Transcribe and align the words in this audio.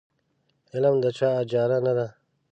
علم 0.73 0.95
د 1.03 1.05
چا 1.17 1.29
اجاره 1.41 1.77
نه 1.85 1.93
ده. 1.97 2.07